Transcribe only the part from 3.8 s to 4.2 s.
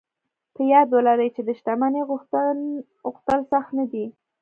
دي.